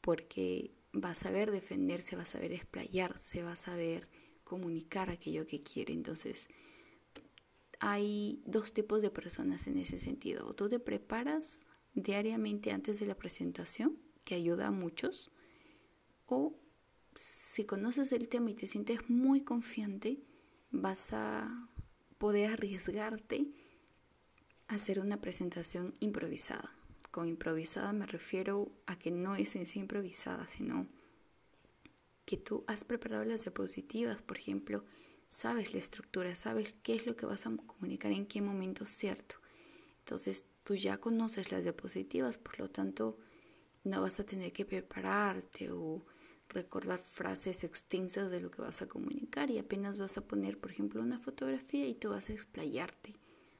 porque 0.00 0.72
va 0.94 1.10
a 1.10 1.14
saber 1.14 1.50
defenderse, 1.50 2.16
va 2.16 2.22
a 2.22 2.26
saber 2.26 2.52
explayarse, 2.52 3.42
va 3.42 3.52
a 3.52 3.56
saber 3.56 4.08
comunicar 4.44 5.10
aquello 5.10 5.46
que 5.46 5.62
quiere. 5.62 5.92
Entonces, 5.92 6.48
hay 7.80 8.42
dos 8.46 8.72
tipos 8.72 9.02
de 9.02 9.10
personas 9.10 9.66
en 9.66 9.78
ese 9.78 9.98
sentido. 9.98 10.46
O 10.46 10.54
tú 10.54 10.68
te 10.68 10.78
preparas 10.78 11.66
diariamente 11.94 12.72
antes 12.72 13.00
de 13.00 13.06
la 13.06 13.16
presentación, 13.16 13.98
que 14.24 14.34
ayuda 14.34 14.68
a 14.68 14.72
muchos, 14.72 15.30
o 16.26 16.58
si 17.14 17.64
conoces 17.64 18.12
el 18.12 18.28
tema 18.28 18.50
y 18.50 18.54
te 18.54 18.66
sientes 18.66 19.08
muy 19.08 19.42
confiante, 19.42 20.20
vas 20.70 21.12
a 21.12 21.70
poder 22.18 22.52
arriesgarte 22.52 23.52
a 24.68 24.74
hacer 24.74 25.00
una 25.00 25.20
presentación 25.20 25.94
improvisada. 26.00 26.74
Improvisada 27.24 27.92
me 27.92 28.06
refiero 28.06 28.70
a 28.86 28.98
que 28.98 29.10
no 29.10 29.36
es 29.36 29.56
en 29.56 29.66
sí 29.66 29.78
improvisada, 29.78 30.46
sino 30.46 30.86
que 32.24 32.36
tú 32.36 32.64
has 32.66 32.84
preparado 32.84 33.24
las 33.24 33.44
diapositivas, 33.44 34.20
por 34.20 34.36
ejemplo, 34.36 34.84
sabes 35.26 35.72
la 35.72 35.78
estructura, 35.78 36.34
sabes 36.34 36.74
qué 36.82 36.94
es 36.96 37.06
lo 37.06 37.16
que 37.16 37.26
vas 37.26 37.46
a 37.46 37.56
comunicar 37.56 38.12
en 38.12 38.26
qué 38.26 38.42
momento 38.42 38.84
cierto. 38.84 39.36
Entonces 40.00 40.46
tú 40.64 40.74
ya 40.74 40.98
conoces 40.98 41.52
las 41.52 41.62
diapositivas, 41.62 42.38
por 42.38 42.58
lo 42.58 42.70
tanto 42.70 43.18
no 43.84 44.02
vas 44.02 44.20
a 44.20 44.26
tener 44.26 44.52
que 44.52 44.64
prepararte 44.64 45.70
o 45.70 46.04
recordar 46.48 46.98
frases 46.98 47.64
extensas 47.64 48.30
de 48.30 48.40
lo 48.40 48.50
que 48.50 48.62
vas 48.62 48.82
a 48.82 48.88
comunicar 48.88 49.50
y 49.50 49.58
apenas 49.58 49.98
vas 49.98 50.18
a 50.18 50.26
poner, 50.26 50.58
por 50.58 50.72
ejemplo, 50.72 51.02
una 51.02 51.18
fotografía 51.18 51.86
y 51.86 51.94
tú 51.94 52.10
vas 52.10 52.30
a 52.30 52.32
explayarte 52.32 53.14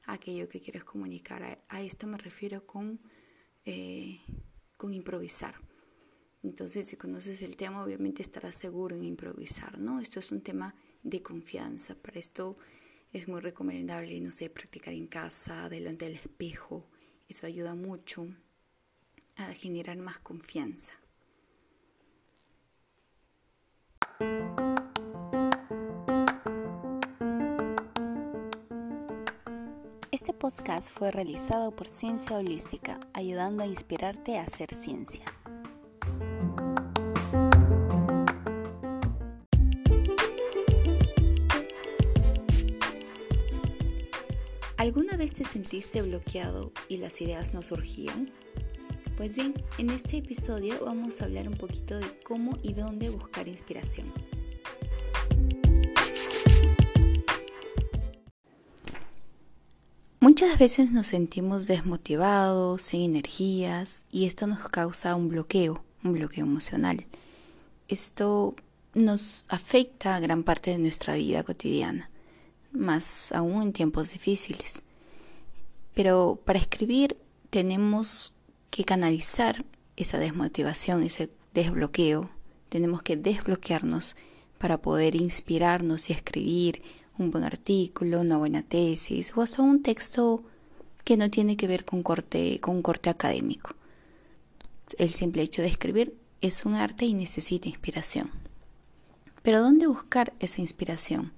aquello 0.05 0.49
que 0.49 0.61
quieres 0.61 0.83
comunicar. 0.83 1.59
A, 1.67 1.81
esto 1.81 2.07
me 2.07 2.17
refiero 2.17 2.65
con, 2.65 2.99
eh, 3.69 4.21
con 4.77 4.93
improvisar. 4.93 5.55
Entonces, 6.41 6.87
si 6.87 6.95
conoces 6.95 7.41
el 7.41 7.57
tema, 7.57 7.83
obviamente 7.83 8.21
estarás 8.21 8.55
seguro 8.55 8.95
en 8.95 9.03
improvisar, 9.03 9.77
¿no? 9.77 9.99
Esto 9.99 10.19
es 10.19 10.31
un 10.31 10.41
tema 10.41 10.73
de 11.03 11.21
confianza. 11.21 11.93
Para 11.95 12.17
esto 12.17 12.57
es 13.11 13.27
muy 13.27 13.41
recomendable, 13.41 14.21
no 14.21 14.31
sé, 14.31 14.49
practicar 14.49 14.93
en 14.93 15.07
casa, 15.07 15.67
delante 15.67 16.05
del 16.05 16.15
espejo. 16.15 16.89
Eso 17.27 17.45
ayuda 17.45 17.75
mucho 17.75 18.33
a 19.35 19.53
generar 19.53 19.97
más 19.97 20.19
confianza. 20.19 20.93
Podcast 30.37 30.91
fue 30.91 31.11
realizado 31.11 31.71
por 31.71 31.87
Ciencia 31.87 32.37
Holística, 32.37 32.99
ayudando 33.13 33.63
a 33.63 33.65
inspirarte 33.65 34.37
a 34.37 34.43
hacer 34.43 34.73
ciencia. 34.73 35.25
¿Alguna 44.77 45.17
vez 45.17 45.33
te 45.33 45.43
sentiste 45.43 46.01
bloqueado 46.03 46.71
y 46.87 46.97
las 46.97 47.19
ideas 47.21 47.53
no 47.53 47.63
surgían? 47.63 48.31
Pues 49.17 49.35
bien, 49.35 49.55
en 49.79 49.89
este 49.89 50.17
episodio 50.17 50.85
vamos 50.85 51.21
a 51.21 51.25
hablar 51.25 51.47
un 51.47 51.57
poquito 51.57 51.97
de 51.97 52.07
cómo 52.23 52.57
y 52.61 52.73
dónde 52.73 53.09
buscar 53.09 53.47
inspiración. 53.47 54.13
Muchas 60.57 60.71
veces 60.77 60.91
nos 60.91 61.05
sentimos 61.05 61.67
desmotivados, 61.67 62.81
sin 62.81 63.03
energías, 63.03 64.07
y 64.11 64.25
esto 64.25 64.47
nos 64.47 64.67
causa 64.69 65.13
un 65.13 65.29
bloqueo, 65.29 65.83
un 66.03 66.13
bloqueo 66.13 66.45
emocional. 66.45 67.05
Esto 67.87 68.55
nos 68.95 69.45
afecta 69.49 70.15
a 70.15 70.19
gran 70.19 70.41
parte 70.41 70.71
de 70.71 70.79
nuestra 70.79 71.13
vida 71.13 71.43
cotidiana, 71.43 72.09
más 72.71 73.31
aún 73.33 73.61
en 73.61 73.71
tiempos 73.71 74.13
difíciles. 74.13 74.81
Pero 75.93 76.41
para 76.43 76.57
escribir 76.57 77.17
tenemos 77.51 78.33
que 78.71 78.83
canalizar 78.83 79.63
esa 79.95 80.17
desmotivación, 80.17 81.03
ese 81.03 81.29
desbloqueo. 81.53 82.31
Tenemos 82.69 83.03
que 83.03 83.15
desbloquearnos 83.15 84.15
para 84.57 84.79
poder 84.79 85.13
inspirarnos 85.13 86.09
y 86.09 86.13
escribir 86.13 86.81
un 87.17 87.31
buen 87.31 87.43
artículo, 87.43 88.21
una 88.21 88.37
buena 88.37 88.61
tesis 88.61 89.33
o 89.35 89.41
hasta 89.41 89.61
un 89.61 89.81
texto 89.81 90.43
que 91.03 91.17
no 91.17 91.29
tiene 91.29 91.57
que 91.57 91.67
ver 91.67 91.85
con, 91.85 92.03
corte, 92.03 92.59
con 92.59 92.75
un 92.75 92.81
corte 92.81 93.09
académico. 93.09 93.71
El 94.97 95.11
simple 95.11 95.41
hecho 95.41 95.61
de 95.61 95.69
escribir 95.69 96.15
es 96.41 96.65
un 96.65 96.75
arte 96.75 97.05
y 97.05 97.13
necesita 97.13 97.69
inspiración. 97.69 98.29
Pero 99.41 99.61
¿dónde 99.61 99.87
buscar 99.87 100.33
esa 100.39 100.61
inspiración? 100.61 101.31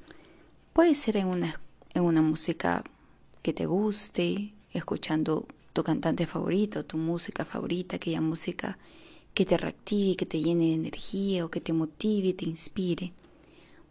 Puede 0.74 0.96
ser 0.96 1.18
en 1.18 1.28
una, 1.28 1.62
en 1.94 2.04
una 2.04 2.22
música 2.22 2.84
que 3.42 3.54
te 3.54 3.66
guste, 3.66 4.54
escuchando 4.72 5.48
tu 5.74 5.84
cantante 5.84 6.26
favorito, 6.26 6.84
tu 6.84 6.98
música 6.98 7.46
favorita, 7.46 7.96
aquella 7.96 8.22
música 8.22 8.78
que 9.34 9.46
te 9.46 9.58
reactive, 9.58 10.16
que 10.16 10.26
te 10.26 10.42
llene 10.42 10.66
de 10.66 10.74
energía 10.74 11.46
o 11.46 11.50
que 11.50 11.62
te 11.62 11.74
motive 11.74 12.34
te 12.34 12.46
inspire. 12.46 13.14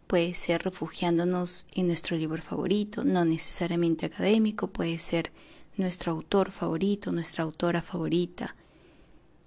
Puede 0.09 0.33
ser 0.33 0.63
refugiándonos 0.63 1.67
en 1.71 1.85
nuestro 1.85 2.17
libro 2.17 2.41
favorito, 2.41 3.03
no 3.03 3.25
necesariamente 3.25 4.07
académico, 4.07 4.65
puede 4.65 4.97
ser 4.97 5.31
nuestro 5.77 6.13
autor 6.13 6.49
favorito, 6.49 7.11
nuestra 7.11 7.43
autora 7.43 7.83
favorita, 7.83 8.55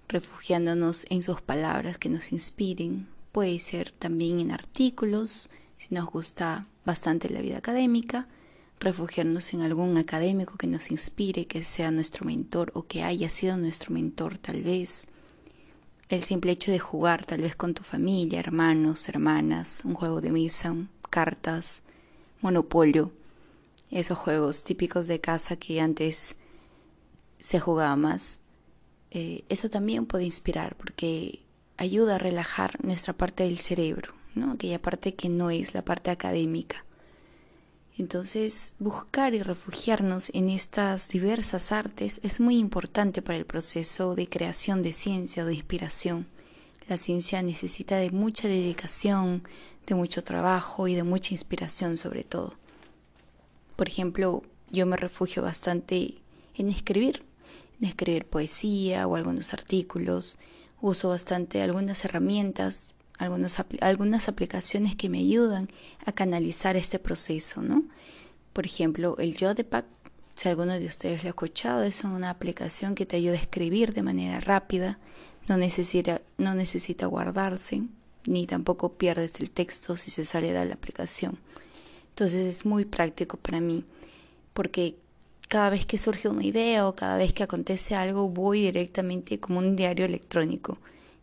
refugiándonos 0.07 1.05
en 1.09 1.21
sus 1.21 1.41
palabras 1.41 1.97
que 1.97 2.07
nos 2.07 2.31
inspiren, 2.31 3.09
puede 3.33 3.59
ser 3.59 3.91
también 3.91 4.39
en 4.39 4.51
artículos, 4.51 5.49
si 5.75 5.93
nos 5.93 6.09
gusta 6.09 6.65
bastante 6.85 7.29
la 7.29 7.41
vida 7.41 7.57
académica, 7.57 8.29
refugiarnos 8.79 9.53
en 9.53 9.63
algún 9.63 9.97
académico 9.97 10.55
que 10.57 10.67
nos 10.67 10.91
inspire, 10.91 11.45
que 11.45 11.61
sea 11.63 11.91
nuestro 11.91 12.25
mentor 12.25 12.71
o 12.73 12.83
que 12.83 13.03
haya 13.03 13.29
sido 13.29 13.57
nuestro 13.57 13.93
mentor 13.93 14.37
tal 14.37 14.63
vez. 14.63 15.07
El 16.09 16.21
simple 16.21 16.51
hecho 16.51 16.71
de 16.71 16.79
jugar 16.79 17.25
tal 17.25 17.41
vez 17.41 17.55
con 17.55 17.73
tu 17.73 17.83
familia, 17.83 18.39
hermanos, 18.39 19.07
hermanas, 19.07 19.81
un 19.85 19.93
juego 19.93 20.21
de 20.21 20.31
misa, 20.31 20.75
cartas, 21.09 21.81
monopolio, 22.41 23.11
esos 23.89 24.17
juegos 24.17 24.63
típicos 24.63 25.07
de 25.07 25.21
casa 25.21 25.55
que 25.55 25.79
antes 25.79 26.35
se 27.39 27.59
jugaba 27.59 27.95
más. 27.95 28.39
Eh, 29.11 29.43
eso 29.49 29.69
también 29.69 30.05
puede 30.05 30.25
inspirar 30.25 30.75
porque 30.75 31.41
ayuda 31.77 32.15
a 32.15 32.19
relajar 32.19 32.83
nuestra 32.83 33.13
parte 33.13 33.43
del 33.43 33.59
cerebro, 33.59 34.13
¿no? 34.35 34.51
aquella 34.51 34.81
parte 34.81 35.15
que 35.15 35.29
no 35.29 35.51
es 35.51 35.73
la 35.73 35.83
parte 35.83 36.11
académica. 36.11 36.83
Entonces, 37.97 38.73
buscar 38.79 39.35
y 39.35 39.43
refugiarnos 39.43 40.31
en 40.33 40.49
estas 40.49 41.09
diversas 41.09 41.71
artes 41.71 42.19
es 42.23 42.39
muy 42.39 42.57
importante 42.57 43.21
para 43.21 43.37
el 43.37 43.45
proceso 43.45 44.15
de 44.15 44.27
creación 44.27 44.81
de 44.81 44.93
ciencia 44.93 45.43
o 45.43 45.45
de 45.45 45.53
inspiración. 45.53 46.27
La 46.87 46.97
ciencia 46.97 47.41
necesita 47.43 47.97
de 47.97 48.09
mucha 48.09 48.47
dedicación, 48.47 49.43
de 49.85 49.93
mucho 49.93 50.23
trabajo 50.23 50.87
y 50.87 50.95
de 50.95 51.03
mucha 51.03 51.33
inspiración 51.33 51.97
sobre 51.97 52.23
todo. 52.23 52.55
Por 53.75 53.87
ejemplo, 53.87 54.41
yo 54.71 54.87
me 54.87 54.97
refugio 54.97 55.43
bastante 55.43 56.15
en 56.55 56.69
escribir, 56.69 57.23
en 57.79 57.89
escribir 57.89 58.25
poesía 58.25 59.07
o 59.07 59.15
algunos 59.15 59.53
artículos. 59.53 60.37
Uso 60.81 61.09
bastante 61.09 61.61
algunas 61.61 62.03
herramientas 62.05 62.95
algunas 63.17 64.27
aplicaciones 64.27 64.95
que 64.95 65.09
me 65.09 65.19
ayudan 65.19 65.69
a 66.05 66.11
canalizar 66.11 66.75
este 66.75 66.99
proceso, 66.99 67.61
¿no? 67.61 67.83
Por 68.53 68.65
ejemplo, 68.65 69.15
el 69.17 69.35
Yodepack, 69.35 69.85
si 70.35 70.49
alguno 70.49 70.73
de 70.73 70.85
ustedes 70.85 71.23
lo 71.23 71.27
ha 71.27 71.29
escuchado, 71.29 71.83
es 71.83 72.03
una 72.03 72.29
aplicación 72.29 72.95
que 72.95 73.05
te 73.05 73.17
ayuda 73.17 73.33
a 73.33 73.41
escribir 73.41 73.93
de 73.93 74.03
manera 74.03 74.39
rápida, 74.39 74.99
no 75.47 75.57
necesita, 75.57 76.21
no 76.37 76.55
necesita 76.55 77.05
guardarse, 77.05 77.83
ni 78.25 78.47
tampoco 78.47 78.93
pierdes 78.93 79.39
el 79.39 79.49
texto 79.49 79.97
si 79.97 80.11
se 80.11 80.25
sale 80.25 80.53
de 80.53 80.65
la 80.65 80.73
aplicación. 80.73 81.37
Entonces 82.09 82.45
es 82.45 82.65
muy 82.65 82.85
práctico 82.85 83.37
para 83.37 83.59
mí, 83.59 83.85
porque 84.53 84.95
cada 85.49 85.69
vez 85.69 85.85
que 85.85 85.97
surge 85.97 86.29
una 86.29 86.43
idea 86.43 86.87
o 86.87 86.95
cada 86.95 87.17
vez 87.17 87.33
que 87.33 87.43
acontece 87.43 87.95
algo, 87.95 88.29
voy 88.29 88.61
directamente 88.61 89.39
como 89.39 89.59
un 89.59 89.75
diario 89.75 90.05
electrónico 90.05 90.77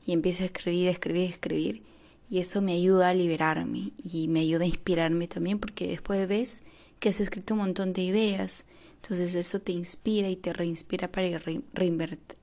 y 0.06 0.12
empiezo 0.12 0.42
a 0.42 0.46
escribir, 0.46 0.88
escribir, 0.88 1.30
escribir. 1.30 1.82
Y 2.28 2.38
eso 2.38 2.62
me 2.62 2.74
ayuda 2.74 3.08
a 3.08 3.14
liberarme 3.14 3.92
y 4.02 4.28
me 4.28 4.40
ayuda 4.40 4.64
a 4.64 4.68
inspirarme 4.68 5.26
también 5.26 5.58
porque 5.58 5.88
después 5.88 6.28
ves 6.28 6.62
que 7.00 7.08
has 7.08 7.20
escrito 7.20 7.54
un 7.54 7.60
montón 7.60 7.92
de 7.92 8.02
ideas. 8.02 8.64
Entonces 9.02 9.34
eso 9.34 9.60
te 9.60 9.72
inspira 9.72 10.28
y 10.28 10.36
te 10.36 10.52
reinspira 10.52 11.08
para 11.08 11.40
reinventar. 11.72 12.36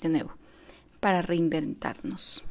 De 0.00 0.08
nuevo, 0.08 0.32
para 1.00 1.20
reinventarnos. 1.20 2.44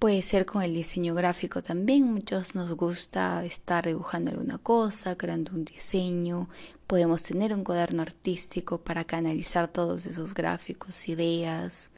Puede 0.00 0.22
ser 0.22 0.46
con 0.46 0.62
el 0.62 0.72
diseño 0.72 1.14
gráfico 1.14 1.62
también. 1.62 2.10
Muchos 2.10 2.54
nos 2.54 2.72
gusta 2.72 3.44
estar 3.44 3.86
dibujando 3.86 4.30
alguna 4.30 4.56
cosa, 4.56 5.18
creando 5.18 5.52
un 5.52 5.66
diseño. 5.66 6.48
Podemos 6.86 7.22
tener 7.22 7.52
un 7.52 7.64
cuaderno 7.64 8.00
artístico 8.00 8.78
para 8.78 9.04
canalizar 9.04 9.68
todos 9.68 10.06
esos 10.06 10.32
gráficos, 10.32 11.06
ideas. 11.10 11.90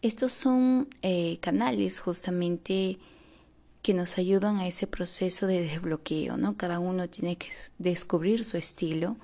Estos 0.00 0.32
son 0.32 0.88
eh, 1.02 1.36
canales 1.42 2.00
justamente 2.00 2.98
que 3.82 3.92
nos 3.92 4.16
ayudan 4.16 4.56
a 4.56 4.66
ese 4.66 4.86
proceso 4.86 5.46
de 5.46 5.60
desbloqueo, 5.60 6.38
¿no? 6.38 6.56
Cada 6.56 6.78
uno 6.78 7.10
tiene 7.10 7.36
que 7.36 7.48
descubrir 7.76 8.42
su 8.46 8.56
estilo. 8.56 9.18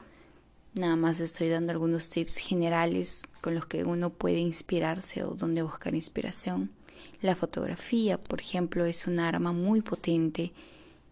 Nada 0.75 0.97
más 0.97 1.21
estoy 1.21 1.49
dando 1.49 1.73
algunos 1.73 2.11
tips 2.11 2.37
generales 2.37 3.23
con 3.41 3.55
los 3.55 3.65
que 3.65 3.85
uno 3.85 4.11
puede 4.11 4.41
inspirarse 4.41 5.25
o 5.25 5.31
donde 5.31 5.63
buscar 5.63 5.95
inspiración. 5.95 6.77
La 7.21 7.35
fotografía, 7.35 8.19
por 8.19 8.41
ejemplo, 8.41 8.85
es 8.85 9.07
un 9.07 9.19
arma 9.19 9.53
muy 9.53 9.81
potente 9.81 10.53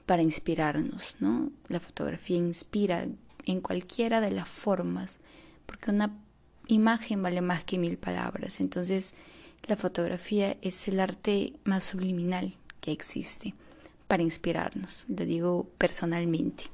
para 0.07 0.23
inspirarnos, 0.23 1.17
¿no? 1.19 1.51
La 1.69 1.81
fotografía 1.81 2.37
inspira 2.37 3.07
en 3.45 3.61
cualquiera 3.61 4.21
de 4.21 4.31
las 4.31 4.49
formas, 4.49 5.19
porque 5.67 5.91
una 5.91 6.17
imagen 6.69 7.23
vale 7.23 7.41
más 7.41 7.65
que 7.65 7.79
mil 7.79 7.99
palabras. 7.99 8.61
Entonces, 8.61 9.15
la 9.67 9.77
fotografía 9.77 10.57
es 10.63 10.87
el 10.87 11.01
arte 11.01 11.55
más 11.65 11.83
subliminal 11.83 12.55
que 12.81 12.93
existe 12.93 13.55
para 14.07 14.23
inspirarnos, 14.23 15.07
lo 15.09 15.25
digo 15.25 15.69
personalmente. 15.79 16.65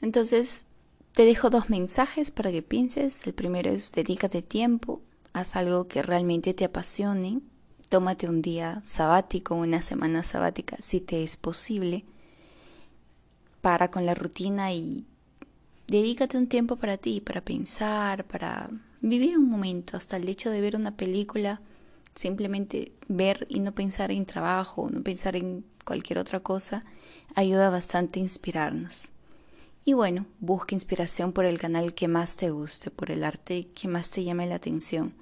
Entonces, 0.00 0.66
te 1.12 1.24
dejo 1.24 1.50
dos 1.50 1.70
mensajes 1.70 2.30
para 2.30 2.52
que 2.52 2.62
pienses. 2.62 3.26
El 3.26 3.34
primero 3.34 3.70
es 3.70 3.90
dedícate 3.92 4.42
tiempo, 4.42 5.00
haz 5.32 5.56
algo 5.56 5.88
que 5.88 6.02
realmente 6.02 6.54
te 6.54 6.64
apasione, 6.64 7.40
tómate 7.88 8.28
un 8.28 8.42
día 8.42 8.80
sabático, 8.84 9.54
una 9.54 9.82
semana 9.82 10.22
sabática, 10.22 10.76
si 10.80 11.00
te 11.00 11.22
es 11.22 11.36
posible, 11.36 12.04
para 13.60 13.90
con 13.90 14.06
la 14.06 14.14
rutina 14.14 14.72
y 14.72 15.04
dedícate 15.88 16.36
un 16.38 16.48
tiempo 16.48 16.76
para 16.76 16.96
ti, 16.96 17.20
para 17.20 17.40
pensar, 17.40 18.24
para 18.24 18.70
vivir 19.00 19.36
un 19.38 19.48
momento, 19.48 19.96
hasta 19.96 20.16
el 20.16 20.28
hecho 20.28 20.50
de 20.50 20.60
ver 20.60 20.76
una 20.76 20.96
película, 20.96 21.60
simplemente 22.14 22.92
ver 23.08 23.46
y 23.48 23.60
no 23.60 23.72
pensar 23.72 24.10
en 24.10 24.26
trabajo, 24.26 24.88
no 24.90 25.02
pensar 25.02 25.36
en 25.36 25.64
cualquier 25.84 26.18
otra 26.18 26.40
cosa, 26.40 26.84
ayuda 27.34 27.70
bastante 27.70 28.18
a 28.18 28.22
inspirarnos. 28.22 29.10
Y 29.84 29.92
bueno, 29.92 30.26
busca 30.40 30.74
inspiración 30.74 31.32
por 31.32 31.44
el 31.44 31.60
canal 31.60 31.94
que 31.94 32.08
más 32.08 32.34
te 32.34 32.50
guste, 32.50 32.90
por 32.90 33.12
el 33.12 33.22
arte 33.22 33.68
que 33.68 33.86
más 33.86 34.10
te 34.10 34.24
llame 34.24 34.48
la 34.48 34.56
atención. 34.56 35.14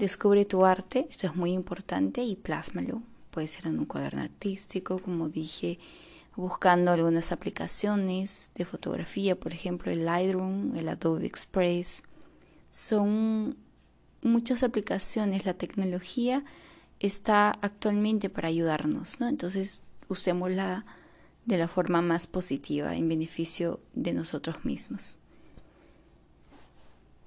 Descubre 0.00 0.46
tu 0.46 0.64
arte, 0.64 1.06
esto 1.10 1.26
es 1.26 1.36
muy 1.36 1.52
importante, 1.52 2.22
y 2.22 2.34
plásmalo. 2.34 3.02
Puede 3.30 3.48
ser 3.48 3.66
en 3.66 3.78
un 3.78 3.84
cuaderno 3.84 4.22
artístico, 4.22 4.98
como 4.98 5.28
dije, 5.28 5.78
buscando 6.36 6.90
algunas 6.90 7.32
aplicaciones 7.32 8.50
de 8.54 8.64
fotografía, 8.64 9.38
por 9.38 9.52
ejemplo 9.52 9.92
el 9.92 10.06
Lightroom, 10.06 10.74
el 10.74 10.88
Adobe 10.88 11.26
Express. 11.26 12.02
Son 12.70 13.58
muchas 14.22 14.62
aplicaciones, 14.62 15.44
la 15.44 15.52
tecnología 15.52 16.46
está 16.98 17.50
actualmente 17.60 18.30
para 18.30 18.48
ayudarnos, 18.48 19.20
¿no? 19.20 19.28
Entonces 19.28 19.82
usémosla 20.08 20.86
de 21.44 21.58
la 21.58 21.68
forma 21.68 22.00
más 22.00 22.26
positiva 22.26 22.96
en 22.96 23.06
beneficio 23.06 23.80
de 23.92 24.14
nosotros 24.14 24.64
mismos. 24.64 25.18